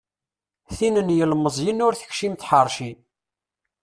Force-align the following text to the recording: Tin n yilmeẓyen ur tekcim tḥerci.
Tin 0.75 0.95
n 1.07 1.15
yilmeẓyen 1.17 1.83
ur 1.87 1.93
tekcim 1.95 2.33
tḥerci. 2.35 2.91